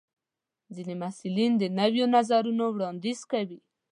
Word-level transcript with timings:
ځینې 0.75 0.93
محصلین 1.01 1.51
د 1.57 1.63
نویو 1.79 2.05
نظرونو 2.15 2.63
وړاندیز 2.69 3.19
کوي. 3.31 3.59